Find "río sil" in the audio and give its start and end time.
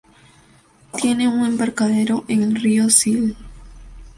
2.55-3.37